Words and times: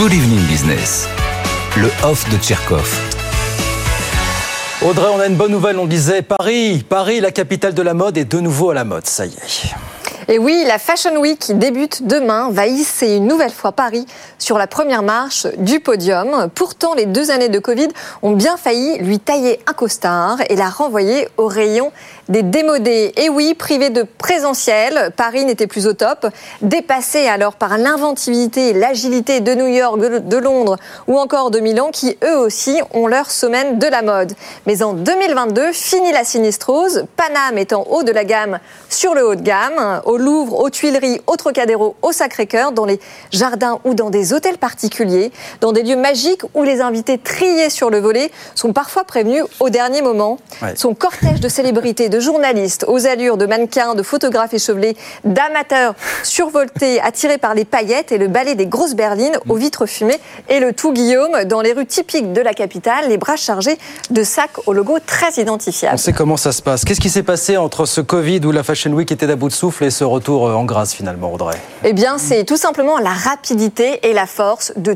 Good 0.00 0.14
Evening 0.14 0.40
Business, 0.46 1.06
le 1.76 1.90
off 2.04 2.26
de 2.30 2.38
Tcherkov. 2.38 2.98
Audrey, 4.80 5.08
on 5.14 5.20
a 5.20 5.26
une 5.26 5.34
bonne 5.34 5.52
nouvelle, 5.52 5.78
on 5.78 5.84
disait 5.84 6.22
Paris, 6.22 6.82
Paris, 6.88 7.20
la 7.20 7.30
capitale 7.30 7.74
de 7.74 7.82
la 7.82 7.92
mode, 7.92 8.16
est 8.16 8.24
de 8.24 8.40
nouveau 8.40 8.70
à 8.70 8.74
la 8.74 8.84
mode, 8.84 9.06
ça 9.06 9.26
y 9.26 9.28
est. 9.28 9.74
Et 10.32 10.38
oui, 10.38 10.62
la 10.64 10.78
Fashion 10.78 11.16
Week 11.16 11.58
débute 11.58 12.06
demain 12.06 12.50
va 12.52 12.68
hisser 12.68 13.16
une 13.16 13.26
nouvelle 13.26 13.50
fois 13.50 13.72
Paris 13.72 14.06
sur 14.38 14.58
la 14.58 14.68
première 14.68 15.02
marche 15.02 15.48
du 15.58 15.80
podium. 15.80 16.48
Pourtant, 16.54 16.94
les 16.94 17.06
deux 17.06 17.32
années 17.32 17.48
de 17.48 17.58
Covid 17.58 17.88
ont 18.22 18.30
bien 18.30 18.56
failli 18.56 18.98
lui 18.98 19.18
tailler 19.18 19.58
un 19.66 19.72
costard 19.72 20.38
et 20.48 20.54
la 20.54 20.68
renvoyer 20.68 21.26
au 21.36 21.48
rayon 21.48 21.90
des 22.28 22.44
démodés. 22.44 23.12
Et 23.16 23.28
oui, 23.28 23.54
privé 23.54 23.90
de 23.90 24.04
présentiel, 24.04 25.10
Paris 25.16 25.44
n'était 25.44 25.66
plus 25.66 25.88
au 25.88 25.94
top. 25.94 26.28
Dépassé 26.62 27.26
alors 27.26 27.54
par 27.54 27.76
l'inventivité 27.76 28.68
et 28.68 28.72
l'agilité 28.72 29.40
de 29.40 29.52
New 29.54 29.66
York, 29.66 29.98
de 29.98 30.36
Londres 30.36 30.76
ou 31.08 31.18
encore 31.18 31.50
de 31.50 31.58
Milan 31.58 31.90
qui 31.92 32.16
eux 32.22 32.38
aussi 32.38 32.80
ont 32.94 33.08
leur 33.08 33.32
semaine 33.32 33.80
de 33.80 33.86
la 33.88 34.02
mode. 34.02 34.34
Mais 34.66 34.84
en 34.84 34.92
2022, 34.92 35.72
fini 35.72 36.12
la 36.12 36.22
sinistrose. 36.22 37.04
Paname 37.16 37.58
est 37.58 37.72
en 37.72 37.82
haut 37.82 38.04
de 38.04 38.12
la 38.12 38.24
gamme 38.24 38.60
sur 38.88 39.14
le 39.14 39.26
haut 39.26 39.34
de 39.34 39.42
gamme. 39.42 40.00
Louvre, 40.20 40.60
aux 40.60 40.68
Tuileries, 40.68 41.20
au 41.26 41.36
Trocadéro, 41.36 41.96
au 42.02 42.12
Sacré-Cœur, 42.12 42.72
dans 42.72 42.84
les 42.84 43.00
jardins 43.32 43.80
ou 43.84 43.94
dans 43.94 44.10
des 44.10 44.34
hôtels 44.34 44.58
particuliers, 44.58 45.32
dans 45.62 45.72
des 45.72 45.82
lieux 45.82 45.96
magiques 45.96 46.42
où 46.54 46.62
les 46.62 46.82
invités 46.82 47.16
triés 47.16 47.70
sur 47.70 47.88
le 47.88 47.98
volet 47.98 48.30
sont 48.54 48.74
parfois 48.74 49.04
prévenus 49.04 49.42
au 49.60 49.70
dernier 49.70 50.02
moment. 50.02 50.38
Son 50.76 50.94
cortège 50.94 51.40
de 51.40 51.48
célébrités, 51.48 52.10
de 52.10 52.20
journalistes, 52.20 52.84
aux 52.86 53.06
allures 53.06 53.38
de 53.38 53.46
mannequins, 53.46 53.94
de 53.94 54.02
photographes 54.02 54.52
échevelés, 54.52 54.94
d'amateurs 55.24 55.94
survoltés, 56.22 57.00
attirés 57.00 57.38
par 57.38 57.54
les 57.54 57.64
paillettes 57.64 58.12
et 58.12 58.18
le 58.18 58.28
balai 58.28 58.54
des 58.54 58.66
grosses 58.66 58.94
berlines 58.94 59.38
aux 59.48 59.56
vitres 59.56 59.86
fumées 59.86 60.20
et 60.50 60.60
le 60.60 60.74
tout 60.74 60.92
Guillaume 60.92 61.44
dans 61.44 61.62
les 61.62 61.72
rues 61.72 61.86
typiques 61.86 62.34
de 62.34 62.42
la 62.42 62.52
capitale, 62.52 63.08
les 63.08 63.16
bras 63.16 63.36
chargés 63.36 63.78
de 64.10 64.22
sacs 64.22 64.66
au 64.66 64.74
logo 64.74 64.98
très 65.04 65.40
identifiable. 65.40 65.94
On 65.94 65.98
sait 65.98 66.12
comment 66.12 66.36
ça 66.36 66.52
se 66.52 66.60
passe. 66.60 66.84
Qu'est-ce 66.84 67.00
qui 67.00 67.10
s'est 67.10 67.22
passé 67.22 67.56
entre 67.56 67.86
ce 67.86 68.02
Covid 68.02 68.40
où 68.44 68.52
la 68.52 68.62
Fashion 68.62 68.92
Week 68.92 69.10
était 69.10 69.30
à 69.30 69.36
bout 69.36 69.48
de 69.48 69.54
souffle 69.54 69.84
et 69.84 69.90
ce 69.90 70.04
retour 70.10 70.48
euh, 70.48 70.54
en 70.54 70.64
grâce 70.64 70.92
finalement, 70.92 71.32
Audrey. 71.32 71.56
Eh 71.84 71.92
bien, 71.92 72.18
c'est 72.18 72.44
tout 72.44 72.56
simplement 72.56 72.98
la 72.98 73.12
rapidité 73.12 74.06
et 74.08 74.12
la 74.12 74.26
force 74.26 74.72
de 74.76 74.94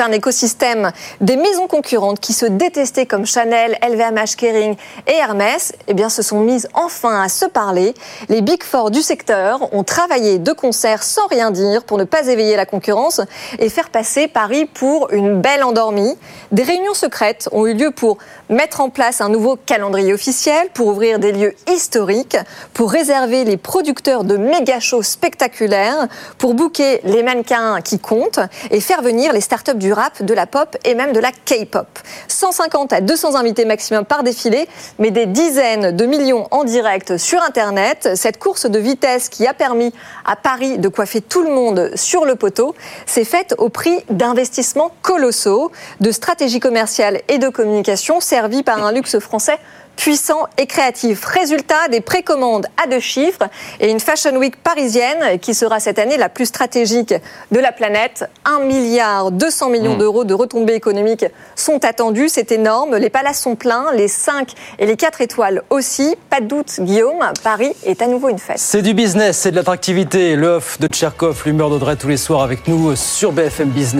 un 0.00 0.12
écosystème. 0.12 0.92
Des 1.20 1.36
maisons 1.36 1.66
concurrentes 1.66 2.20
qui 2.20 2.32
se 2.32 2.46
détestaient 2.46 3.06
comme 3.06 3.26
Chanel, 3.26 3.78
LVMH, 3.82 4.36
Kering 4.36 4.76
et 5.06 5.14
Hermès, 5.14 5.72
eh 5.88 5.94
bien, 5.94 6.08
se 6.08 6.22
sont 6.22 6.40
mises 6.40 6.68
enfin 6.74 7.22
à 7.22 7.28
se 7.28 7.46
parler. 7.46 7.94
Les 8.28 8.40
Big 8.40 8.62
Four 8.62 8.90
du 8.90 9.02
secteur 9.02 9.72
ont 9.74 9.84
travaillé 9.84 10.38
de 10.38 10.52
concert 10.52 11.02
sans 11.02 11.26
rien 11.26 11.50
dire 11.50 11.84
pour 11.84 11.98
ne 11.98 12.04
pas 12.04 12.26
éveiller 12.26 12.56
la 12.56 12.66
concurrence 12.66 13.20
et 13.58 13.68
faire 13.68 13.90
passer 13.90 14.28
Paris 14.28 14.66
pour 14.66 15.12
une 15.12 15.40
belle 15.40 15.64
endormie. 15.64 16.16
Des 16.52 16.62
réunions 16.62 16.94
secrètes 16.94 17.48
ont 17.52 17.66
eu 17.66 17.74
lieu 17.74 17.90
pour 17.90 18.18
mettre 18.48 18.80
en 18.80 18.90
place 18.90 19.20
un 19.20 19.28
nouveau 19.28 19.56
calendrier 19.56 20.12
officiel, 20.12 20.68
pour 20.74 20.88
ouvrir 20.88 21.18
des 21.18 21.32
lieux 21.32 21.54
historiques, 21.70 22.36
pour 22.74 22.90
réserver 22.90 23.44
les 23.44 23.56
producteurs 23.56 24.24
de 24.24 24.36
méga 24.36 24.80
shows 24.80 25.02
spectaculaires, 25.02 26.08
pour 26.38 26.54
booker 26.54 27.00
les 27.04 27.22
mannequins 27.22 27.80
qui 27.80 27.98
comptent 27.98 28.40
et 28.70 28.80
faire 28.80 29.02
venir 29.02 29.32
les 29.32 29.40
startups 29.40 29.74
du 29.74 29.89
rap, 29.92 30.22
de 30.22 30.34
la 30.34 30.46
pop 30.46 30.76
et 30.84 30.94
même 30.94 31.12
de 31.12 31.20
la 31.20 31.30
K-pop. 31.32 31.86
150 32.28 32.92
à 32.92 33.00
200 33.00 33.34
invités 33.34 33.64
maximum 33.64 34.04
par 34.04 34.22
défilé, 34.22 34.68
mais 34.98 35.10
des 35.10 35.26
dizaines 35.26 35.96
de 35.96 36.06
millions 36.06 36.48
en 36.50 36.64
direct 36.64 37.16
sur 37.16 37.42
Internet. 37.42 38.10
Cette 38.14 38.38
course 38.38 38.66
de 38.66 38.78
vitesse 38.78 39.28
qui 39.28 39.46
a 39.46 39.54
permis 39.54 39.92
à 40.24 40.36
Paris 40.36 40.78
de 40.78 40.88
coiffer 40.88 41.20
tout 41.20 41.42
le 41.42 41.50
monde 41.50 41.90
sur 41.94 42.24
le 42.24 42.36
poteau 42.36 42.74
s'est 43.06 43.24
faite 43.24 43.54
au 43.58 43.68
prix 43.68 43.98
d'investissements 44.10 44.92
colossaux, 45.02 45.70
de 46.00 46.10
stratégies 46.10 46.60
commerciales 46.60 47.20
et 47.28 47.38
de 47.38 47.48
communication 47.48 48.20
servies 48.20 48.62
par 48.62 48.84
un 48.84 48.92
luxe 48.92 49.18
français 49.18 49.58
puissant 50.00 50.46
et 50.56 50.64
créatif. 50.64 51.26
Résultat 51.26 51.88
des 51.90 52.00
précommandes 52.00 52.66
à 52.82 52.86
deux 52.88 53.00
chiffres 53.00 53.42
et 53.80 53.90
une 53.90 54.00
Fashion 54.00 54.34
Week 54.36 54.56
parisienne 54.56 55.38
qui 55.38 55.52
sera 55.52 55.78
cette 55.78 55.98
année 55.98 56.16
la 56.16 56.30
plus 56.30 56.46
stratégique 56.46 57.12
de 57.50 57.60
la 57.60 57.70
planète. 57.70 58.24
1 58.46 58.60
milliard 58.60 59.30
200 59.30 59.68
millions 59.68 59.96
mmh. 59.96 59.98
d'euros 59.98 60.24
de 60.24 60.32
retombées 60.32 60.72
économiques 60.72 61.26
sont 61.54 61.84
attendus. 61.84 62.30
C'est 62.30 62.50
énorme. 62.50 62.96
Les 62.96 63.10
palaces 63.10 63.42
sont 63.42 63.56
pleins, 63.56 63.92
les 63.94 64.08
5 64.08 64.48
et 64.78 64.86
les 64.86 64.96
4 64.96 65.20
étoiles 65.20 65.62
aussi. 65.68 66.16
Pas 66.30 66.40
de 66.40 66.46
doute, 66.46 66.80
Guillaume, 66.80 67.22
Paris 67.44 67.72
est 67.84 68.00
à 68.00 68.06
nouveau 68.06 68.30
une 68.30 68.38
fête. 68.38 68.58
C'est 68.58 68.80
du 68.80 68.94
business, 68.94 69.36
c'est 69.36 69.50
de 69.50 69.56
l'attractivité. 69.56 70.34
Le 70.34 70.46
off 70.46 70.80
de 70.80 70.86
Tcherkov, 70.86 71.42
l'humeur 71.44 71.68
d'Audrey 71.68 71.96
tous 71.96 72.08
les 72.08 72.16
soirs 72.16 72.40
avec 72.40 72.66
nous 72.68 72.96
sur 72.96 73.32
BFM 73.32 73.68
Business. 73.68 73.98